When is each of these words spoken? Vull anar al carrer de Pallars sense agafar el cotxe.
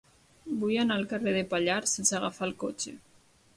Vull 0.63 0.77
anar 0.83 0.97
al 1.01 1.05
carrer 1.11 1.35
de 1.37 1.45
Pallars 1.53 1.95
sense 1.99 2.19
agafar 2.23 2.51
el 2.51 2.57
cotxe. 2.67 2.99